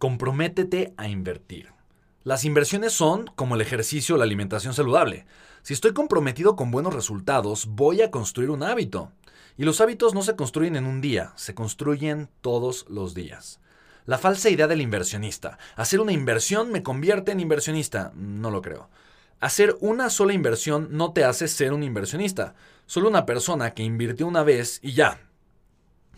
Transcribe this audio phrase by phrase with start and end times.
[0.00, 1.74] Comprométete a invertir.
[2.24, 5.26] Las inversiones son como el ejercicio o la alimentación saludable.
[5.60, 9.12] Si estoy comprometido con buenos resultados, voy a construir un hábito.
[9.58, 13.60] Y los hábitos no se construyen en un día, se construyen todos los días.
[14.06, 15.58] La falsa idea del inversionista.
[15.76, 18.10] Hacer una inversión me convierte en inversionista.
[18.14, 18.88] No lo creo.
[19.38, 22.54] Hacer una sola inversión no te hace ser un inversionista.
[22.86, 25.20] Solo una persona que invirtió una vez y ya,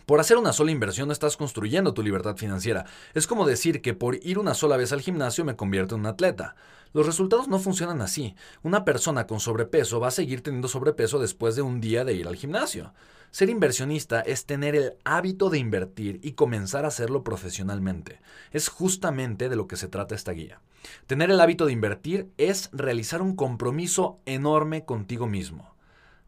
[0.07, 2.87] por hacer una sola inversión estás construyendo tu libertad financiera.
[3.15, 6.07] Es como decir que por ir una sola vez al gimnasio me convierto en un
[6.07, 6.57] atleta.
[6.93, 8.35] Los resultados no funcionan así.
[8.63, 12.29] Una persona con sobrepeso va a seguir teniendo sobrepeso después de un día de ir
[12.29, 12.93] al gimnasio.
[13.31, 18.21] Ser inversionista es tener el hábito de invertir y comenzar a hacerlo profesionalmente.
[18.51, 20.61] Es justamente de lo que se trata esta guía.
[21.07, 25.73] Tener el hábito de invertir es realizar un compromiso enorme contigo mismo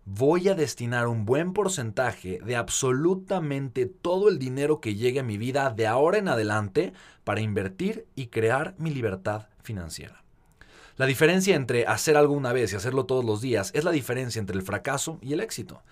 [0.06, 5.38] voy a destinar un buen porcentaje de absolutamente todo el dinero que llegue a mi
[5.38, 6.92] vida de ahora en adelante
[7.24, 10.22] para invertir y crear mi libertad financiera.
[10.96, 14.38] La diferencia entre hacer algo una vez y hacerlo todos los días es la diferencia
[14.38, 15.82] entre el fracaso y el éxito.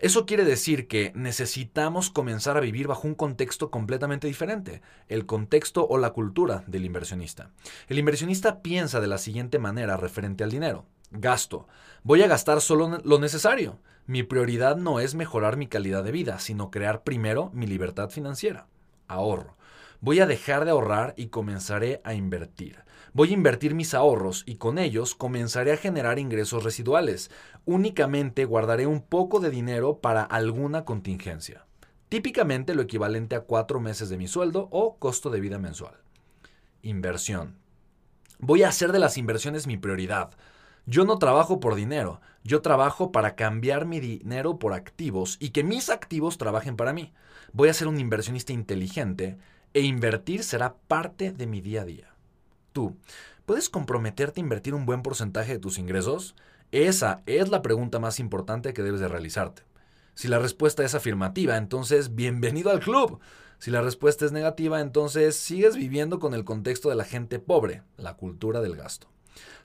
[0.00, 5.86] Eso quiere decir que necesitamos comenzar a vivir bajo un contexto completamente diferente, el contexto
[5.86, 7.50] o la cultura del inversionista.
[7.86, 10.86] El inversionista piensa de la siguiente manera referente al dinero.
[11.10, 11.66] Gasto.
[12.02, 13.78] Voy a gastar solo lo necesario.
[14.06, 18.66] Mi prioridad no es mejorar mi calidad de vida, sino crear primero mi libertad financiera.
[19.08, 19.56] Ahorro.
[20.00, 22.84] Voy a dejar de ahorrar y comenzaré a invertir.
[23.12, 27.30] Voy a invertir mis ahorros y con ellos comenzaré a generar ingresos residuales.
[27.66, 31.66] Únicamente guardaré un poco de dinero para alguna contingencia.
[32.08, 35.94] Típicamente lo equivalente a cuatro meses de mi sueldo o costo de vida mensual.
[36.82, 37.56] Inversión.
[38.38, 40.30] Voy a hacer de las inversiones mi prioridad.
[40.90, 45.62] Yo no trabajo por dinero, yo trabajo para cambiar mi dinero por activos y que
[45.62, 47.12] mis activos trabajen para mí.
[47.52, 49.38] Voy a ser un inversionista inteligente
[49.72, 52.16] e invertir será parte de mi día a día.
[52.72, 52.96] Tú,
[53.46, 56.34] ¿puedes comprometerte a invertir un buen porcentaje de tus ingresos?
[56.72, 59.62] Esa es la pregunta más importante que debes de realizarte.
[60.14, 63.20] Si la respuesta es afirmativa, entonces bienvenido al club.
[63.60, 67.84] Si la respuesta es negativa, entonces sigues viviendo con el contexto de la gente pobre,
[67.96, 69.06] la cultura del gasto.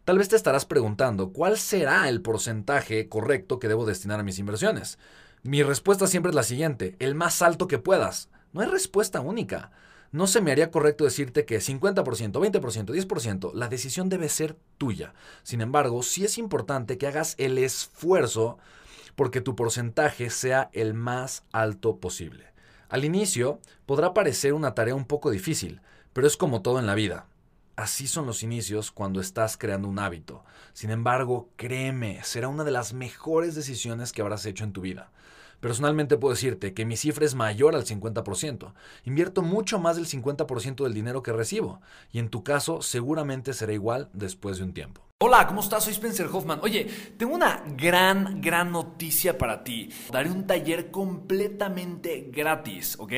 [0.04, 4.40] Tal vez te estarás preguntando, ¿cuál será el porcentaje correcto que debo destinar a mis
[4.40, 5.00] inversiones?
[5.44, 8.30] Mi respuesta siempre es la siguiente, el más alto que puedas.
[8.54, 9.72] No hay respuesta única.
[10.12, 15.14] No se me haría correcto decirte que 50%, 20%, 10%, la decisión debe ser tuya.
[15.44, 18.58] Sin embargo, sí es importante que hagas el esfuerzo
[19.16, 22.46] porque tu porcentaje sea el más alto posible.
[22.90, 25.82] Al inicio podrá parecer una tarea un poco difícil,
[26.14, 27.28] pero es como todo en la vida.
[27.76, 30.46] Así son los inicios cuando estás creando un hábito.
[30.72, 35.12] Sin embargo, créeme, será una de las mejores decisiones que habrás hecho en tu vida.
[35.60, 38.74] Personalmente puedo decirte que mi cifra es mayor al 50%.
[39.04, 41.82] Invierto mucho más del 50% del dinero que recibo.
[42.12, 45.02] Y en tu caso seguramente será igual después de un tiempo.
[45.24, 45.86] Hola, ¿cómo estás?
[45.86, 46.60] Soy Spencer Hoffman.
[46.62, 46.88] Oye,
[47.18, 49.90] tengo una gran, gran noticia para ti.
[50.12, 53.14] Daré un taller completamente gratis, ¿ok?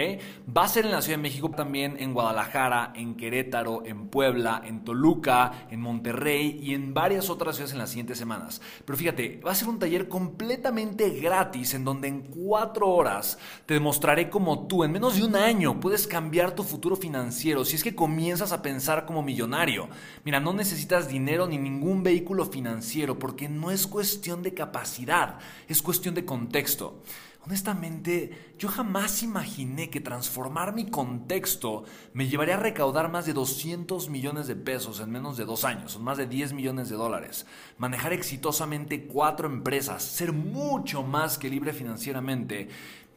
[0.56, 4.62] Va a ser en la Ciudad de México, también en Guadalajara, en Querétaro, en Puebla,
[4.64, 8.62] en Toluca, en Monterrey y en varias otras ciudades en las siguientes semanas.
[8.86, 13.74] Pero fíjate, va a ser un taller completamente gratis en donde en cuatro horas te
[13.74, 17.84] demostraré cómo tú en menos de un año puedes cambiar tu futuro financiero si es
[17.84, 19.90] que comienzas a pensar como millonario.
[20.24, 25.40] Mira, no necesitas dinero ni ningún un vehículo financiero, porque no es cuestión de capacidad,
[25.68, 27.02] es cuestión de contexto.
[27.48, 34.10] Honestamente, yo jamás imaginé que transformar mi contexto me llevaría a recaudar más de 200
[34.10, 37.46] millones de pesos en menos de dos años, son más de 10 millones de dólares,
[37.78, 42.68] manejar exitosamente cuatro empresas, ser mucho más que libre financieramente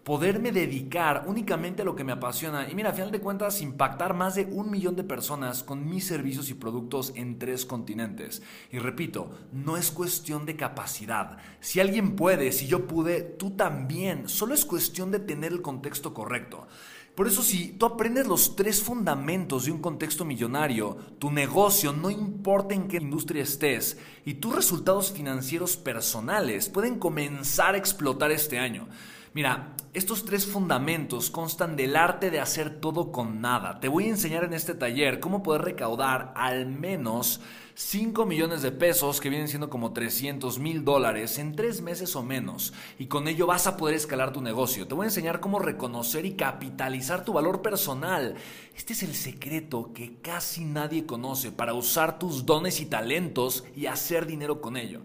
[0.05, 4.15] poderme dedicar únicamente a lo que me apasiona y mira, a final de cuentas, impactar
[4.15, 8.43] más de un millón de personas con mis servicios y productos en tres continentes.
[8.71, 11.39] Y repito, no es cuestión de capacidad.
[11.61, 14.29] Si alguien puede, si yo pude, tú también.
[14.29, 16.67] Solo es cuestión de tener el contexto correcto.
[17.15, 22.09] Por eso si tú aprendes los tres fundamentos de un contexto millonario, tu negocio, no
[22.09, 28.59] importa en qué industria estés, y tus resultados financieros personales pueden comenzar a explotar este
[28.59, 28.89] año.
[29.33, 33.79] Mira, estos tres fundamentos constan del arte de hacer todo con nada.
[33.79, 37.41] Te voy a enseñar en este taller cómo poder recaudar al menos
[37.75, 42.25] 5 millones de pesos, que vienen siendo como 300 mil dólares, en tres meses o
[42.25, 42.75] menos.
[42.99, 44.89] Y con ello vas a poder escalar tu negocio.
[44.89, 48.35] Te voy a enseñar cómo reconocer y capitalizar tu valor personal.
[48.77, 53.87] Este es el secreto que casi nadie conoce para usar tus dones y talentos y
[53.87, 55.03] hacer dinero con ello.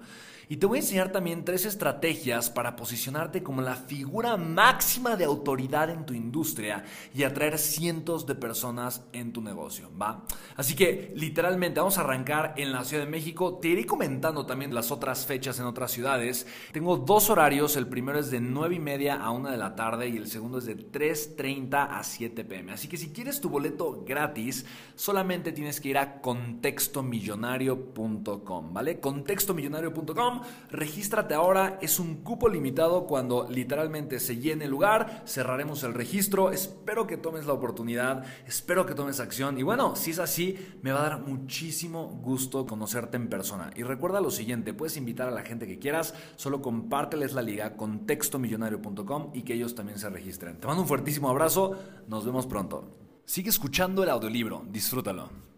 [0.47, 5.25] Y te voy a enseñar también tres estrategias para posicionarte como la figura máxima de
[5.25, 6.83] autoridad en tu industria
[7.13, 10.25] y atraer cientos de personas en tu negocio, ¿va?
[10.55, 13.57] Así que literalmente vamos a arrancar en la Ciudad de México.
[13.61, 16.47] Te iré comentando también las otras fechas en otras ciudades.
[16.71, 20.07] Tengo dos horarios, el primero es de 9 y media a 1 de la tarde
[20.07, 22.73] y el segundo es de 3.30 a 7 pm.
[22.73, 24.65] Así que si quieres tu boleto gratis,
[24.95, 28.99] solamente tienes que ir a contextomillonario.com, ¿vale?
[28.99, 30.34] Contextomillonario.com,
[30.69, 36.51] regístrate ahora, es un cupo limitado cuando literalmente se llene el lugar, cerraremos el registro,
[36.51, 40.91] espero que tomes la oportunidad, espero que tomes acción y bueno, si es así, me
[40.91, 43.71] va a dar muchísimo gusto conocerte en persona.
[43.75, 47.75] Y recuerda lo siguiente, puedes invitar a la gente que quieras, solo compárteles la liga
[47.75, 50.59] contextomillonario.com y que ellos también se registren.
[50.59, 51.77] Te mando un fuertísimo abrazo,
[52.07, 52.91] nos vemos pronto.
[53.25, 55.54] Sigue escuchando el audiolibro, disfrútalo.